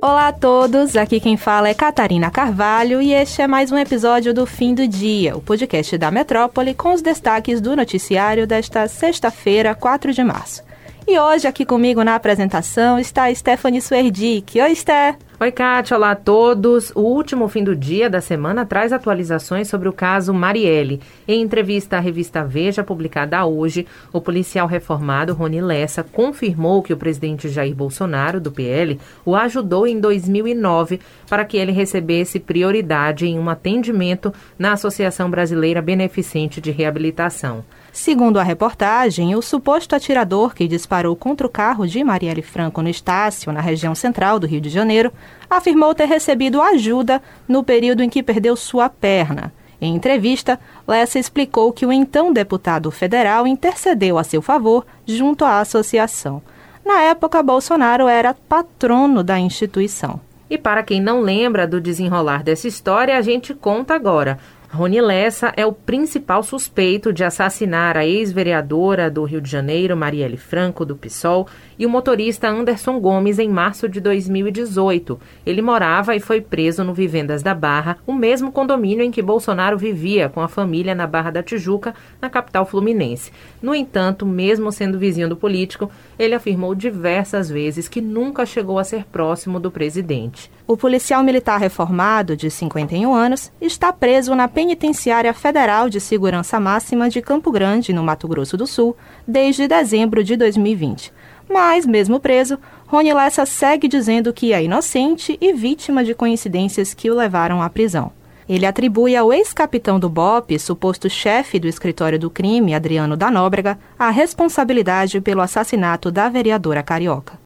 [0.00, 4.32] Olá a todos, aqui quem fala é Catarina Carvalho e este é mais um episódio
[4.32, 9.74] do Fim do Dia, o podcast da Metrópole com os destaques do noticiário desta sexta-feira,
[9.74, 10.62] 4 de março.
[11.04, 14.60] E hoje aqui comigo na apresentação está Stephanie Suerdick.
[14.60, 15.16] Oi, Sté!
[15.40, 15.96] Oi, Kátia.
[15.96, 16.90] Olá a todos.
[16.96, 21.00] O último fim do dia da semana traz atualizações sobre o caso Marielle.
[21.28, 26.96] Em entrevista à revista Veja, publicada hoje, o policial reformado Rony Lessa confirmou que o
[26.96, 30.98] presidente Jair Bolsonaro, do PL, o ajudou em 2009
[31.30, 37.64] para que ele recebesse prioridade em um atendimento na Associação Brasileira Beneficente de Reabilitação.
[37.92, 42.88] Segundo a reportagem, o suposto atirador que disparou contra o carro de Marielle Franco no
[42.88, 45.12] Estácio, na região central do Rio de Janeiro,
[45.48, 49.52] afirmou ter recebido ajuda no período em que perdeu sua perna.
[49.80, 55.60] Em entrevista, Lessa explicou que o então deputado federal intercedeu a seu favor junto à
[55.60, 56.42] associação.
[56.84, 60.20] Na época, Bolsonaro era patrono da instituição.
[60.50, 64.38] E para quem não lembra do desenrolar dessa história, a gente conta agora.
[64.70, 70.36] Rony Lessa é o principal suspeito de assassinar a ex-vereadora do Rio de Janeiro, Marielle
[70.36, 75.18] Franco, do PSOL, e o motorista Anderson Gomes em março de 2018.
[75.46, 79.78] Ele morava e foi preso no Vivendas da Barra, o mesmo condomínio em que Bolsonaro
[79.78, 83.32] vivia com a família na Barra da Tijuca, na capital fluminense.
[83.62, 88.84] No entanto, mesmo sendo vizinho do político, ele afirmou diversas vezes que nunca chegou a
[88.84, 90.50] ser próximo do presidente.
[90.66, 97.08] O policial militar reformado, de 51 anos, está preso na Penitenciária Federal de Segurança Máxima
[97.08, 101.12] de Campo Grande, no Mato Grosso do Sul, desde dezembro de 2020.
[101.48, 107.08] Mas, mesmo preso, Rony Lessa segue dizendo que é inocente e vítima de coincidências que
[107.08, 108.10] o levaram à prisão.
[108.48, 113.78] Ele atribui ao ex-capitão do BOP, suposto chefe do escritório do crime, Adriano da Nóbrega,
[113.96, 117.38] a responsabilidade pelo assassinato da vereadora carioca.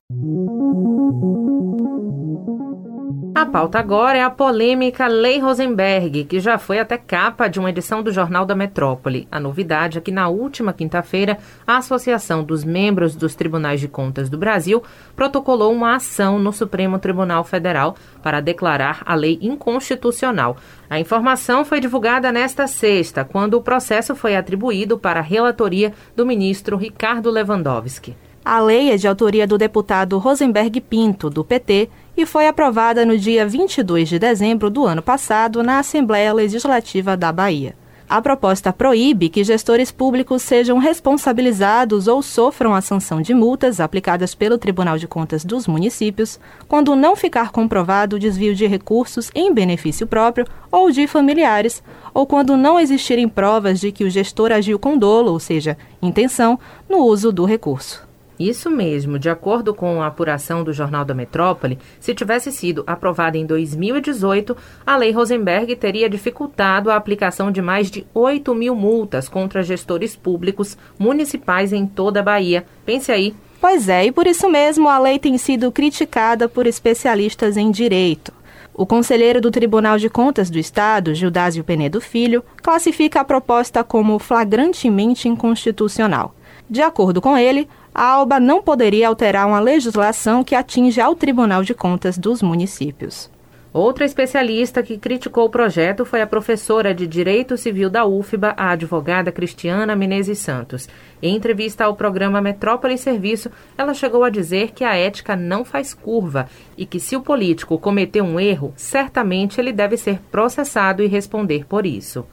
[3.34, 7.70] A pauta agora é a polêmica Lei Rosenberg, que já foi até capa de uma
[7.70, 9.26] edição do Jornal da Metrópole.
[9.32, 14.28] A novidade é que na última quinta-feira, a Associação dos Membros dos Tribunais de Contas
[14.28, 14.82] do Brasil
[15.16, 20.58] protocolou uma ação no Supremo Tribunal Federal para declarar a lei inconstitucional.
[20.90, 26.26] A informação foi divulgada nesta sexta, quando o processo foi atribuído para a relatoria do
[26.26, 28.14] ministro Ricardo Lewandowski.
[28.44, 33.16] A lei é de autoria do deputado Rosenberg Pinto, do PT, e foi aprovada no
[33.16, 37.74] dia 22 de dezembro do ano passado na Assembleia Legislativa da Bahia.
[38.12, 44.34] A proposta proíbe que gestores públicos sejam responsabilizados ou sofram a sanção de multas aplicadas
[44.34, 49.54] pelo Tribunal de Contas dos municípios quando não ficar comprovado o desvio de recursos em
[49.54, 54.78] benefício próprio ou de familiares, ou quando não existirem provas de que o gestor agiu
[54.78, 56.58] com dolo, ou seja, intenção,
[56.90, 58.11] no uso do recurso.
[58.38, 63.36] Isso mesmo, de acordo com a apuração do Jornal da Metrópole, se tivesse sido aprovada
[63.36, 64.56] em 2018,
[64.86, 70.16] a Lei Rosenberg teria dificultado a aplicação de mais de 8 mil multas contra gestores
[70.16, 72.64] públicos municipais em toda a Bahia.
[72.84, 73.34] Pense aí.
[73.60, 78.32] Pois é, e por isso mesmo a lei tem sido criticada por especialistas em direito.
[78.74, 84.18] O conselheiro do Tribunal de Contas do Estado, Gildásio Penedo Filho, classifica a proposta como
[84.18, 86.34] flagrantemente inconstitucional.
[86.68, 91.62] De acordo com ele, a ALBA não poderia alterar uma legislação que atinge ao Tribunal
[91.62, 93.30] de Contas dos municípios.
[93.72, 98.70] Outra especialista que criticou o projeto foi a professora de Direito Civil da UFBA, a
[98.70, 100.86] advogada Cristiana Menezes Santos.
[101.22, 105.94] Em entrevista ao programa Metrópole Serviço, ela chegou a dizer que a ética não faz
[105.94, 111.06] curva e que se o político cometer um erro, certamente ele deve ser processado e
[111.06, 112.26] responder por isso.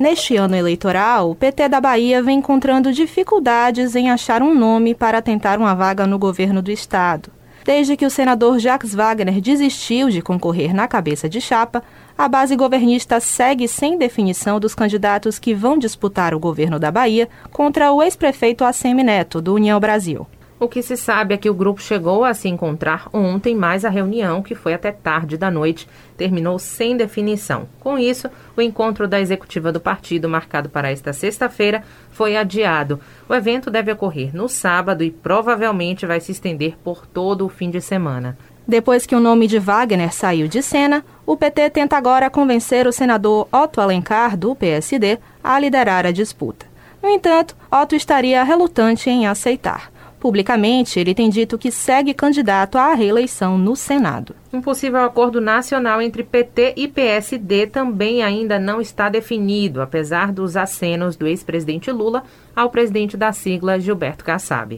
[0.00, 5.20] Neste ano eleitoral, o PT da Bahia vem encontrando dificuldades em achar um nome para
[5.20, 7.30] tentar uma vaga no governo do estado.
[7.66, 11.82] Desde que o senador Jacques Wagner desistiu de concorrer na cabeça de chapa,
[12.16, 17.28] a base governista segue sem definição dos candidatos que vão disputar o governo da Bahia
[17.52, 20.26] contra o ex-prefeito Assemi Neto, do União Brasil.
[20.60, 23.88] O que se sabe é que o grupo chegou a se encontrar ontem, mas a
[23.88, 27.66] reunião, que foi até tarde da noite, terminou sem definição.
[27.80, 33.00] Com isso, o encontro da executiva do partido, marcado para esta sexta-feira, foi adiado.
[33.26, 37.70] O evento deve ocorrer no sábado e provavelmente vai se estender por todo o fim
[37.70, 38.36] de semana.
[38.68, 42.92] Depois que o nome de Wagner saiu de cena, o PT tenta agora convencer o
[42.92, 46.66] senador Otto Alencar, do PSD, a liderar a disputa.
[47.02, 49.90] No entanto, Otto estaria relutante em aceitar.
[50.20, 54.36] Publicamente, ele tem dito que segue candidato à reeleição no Senado.
[54.52, 60.58] Um possível acordo nacional entre PT e PSD também ainda não está definido, apesar dos
[60.58, 62.22] acenos do ex-presidente Lula
[62.54, 64.76] ao presidente da sigla, Gilberto Kassab.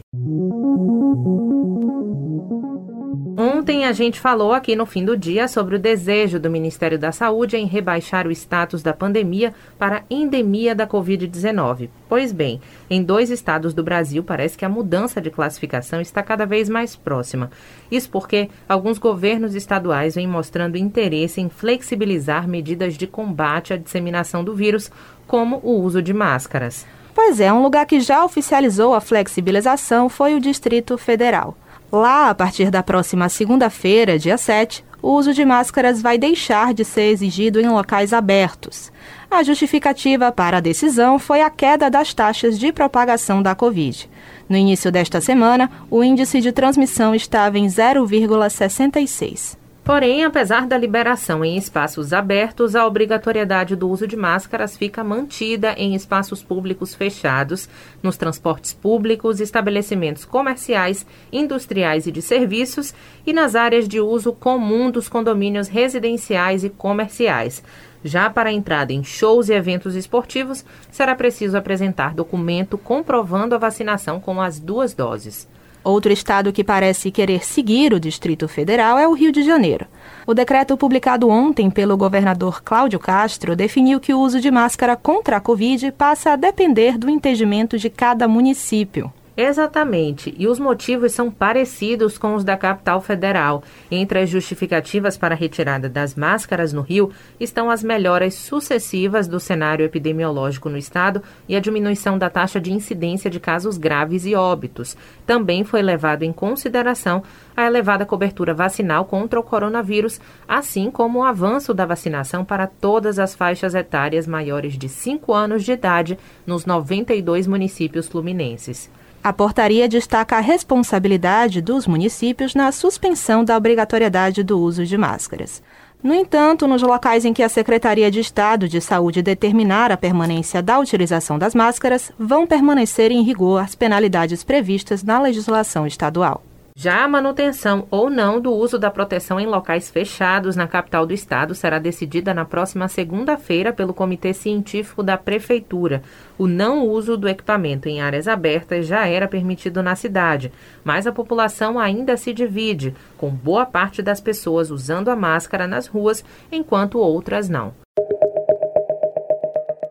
[3.37, 7.11] Ontem a gente falou aqui no fim do dia sobre o desejo do Ministério da
[7.11, 11.89] Saúde em rebaixar o status da pandemia para endemia da Covid-19.
[12.07, 16.45] Pois bem, em dois estados do Brasil parece que a mudança de classificação está cada
[16.45, 17.49] vez mais próxima.
[17.89, 24.43] Isso porque alguns governos estaduais vêm mostrando interesse em flexibilizar medidas de combate à disseminação
[24.43, 24.91] do vírus,
[25.25, 26.85] como o uso de máscaras.
[27.15, 31.55] Pois é, um lugar que já oficializou a flexibilização foi o Distrito Federal.
[31.93, 36.83] Lá, a partir da próxima segunda-feira, dia 7, o uso de máscaras vai deixar de
[36.83, 38.91] ser exigido em locais abertos.
[39.29, 44.09] A justificativa para a decisão foi a queda das taxas de propagação da Covid.
[44.49, 49.55] No início desta semana, o índice de transmissão estava em 0,66.
[49.83, 55.73] Porém, apesar da liberação em espaços abertos, a obrigatoriedade do uso de máscaras fica mantida
[55.73, 57.67] em espaços públicos fechados,
[58.01, 62.93] nos transportes públicos, estabelecimentos comerciais, industriais e de serviços
[63.27, 67.61] e nas áreas de uso comum dos condomínios residenciais e comerciais.
[68.05, 73.57] Já para a entrada em shows e eventos esportivos, será preciso apresentar documento comprovando a
[73.57, 75.45] vacinação com as duas doses.
[75.83, 79.85] Outro estado que parece querer seguir o Distrito Federal é o Rio de Janeiro.
[80.25, 85.37] O decreto publicado ontem pelo governador Cláudio Castro definiu que o uso de máscara contra
[85.37, 89.11] a Covid passa a depender do entendimento de cada município.
[89.35, 93.63] Exatamente, e os motivos são parecidos com os da capital federal.
[93.89, 99.39] Entre as justificativas para a retirada das máscaras no Rio estão as melhoras sucessivas do
[99.39, 104.35] cenário epidemiológico no estado e a diminuição da taxa de incidência de casos graves e
[104.35, 104.95] óbitos.
[105.25, 107.23] Também foi levado em consideração
[107.57, 113.17] a elevada cobertura vacinal contra o coronavírus, assim como o avanço da vacinação para todas
[113.17, 118.91] as faixas etárias maiores de 5 anos de idade nos 92 municípios fluminenses.
[119.23, 125.63] A portaria destaca a responsabilidade dos municípios na suspensão da obrigatoriedade do uso de máscaras.
[126.03, 130.61] No entanto, nos locais em que a Secretaria de Estado de Saúde determinar a permanência
[130.61, 136.43] da utilização das máscaras, vão permanecer em rigor as penalidades previstas na legislação estadual.
[136.75, 141.13] Já a manutenção ou não do uso da proteção em locais fechados na capital do
[141.13, 146.01] estado será decidida na próxima segunda-feira pelo Comitê Científico da Prefeitura.
[146.35, 150.51] O não uso do equipamento em áreas abertas já era permitido na cidade,
[150.83, 155.85] mas a população ainda se divide, com boa parte das pessoas usando a máscara nas
[155.85, 157.71] ruas, enquanto outras não.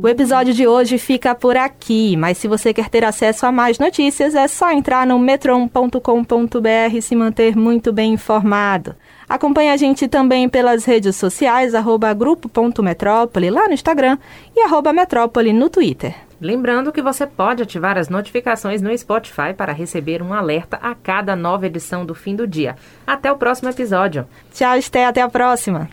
[0.01, 3.79] O episódio de hoje fica por aqui, mas se você quer ter acesso a mais
[3.79, 8.95] notícias, é só entrar no metron.com.br e se manter muito bem informado.
[9.27, 14.17] Acompanhe a gente também pelas redes sociais, arroba grupo.metrópole lá no Instagram
[14.55, 16.15] e arroba metrópole no Twitter.
[16.39, 21.35] Lembrando que você pode ativar as notificações no Spotify para receber um alerta a cada
[21.35, 22.75] nova edição do fim do dia.
[23.05, 24.27] Até o próximo episódio.
[24.53, 25.89] Tchau, Esté, até a próxima.